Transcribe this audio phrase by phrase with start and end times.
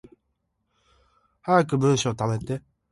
[1.43, 2.63] 早く文章溜めて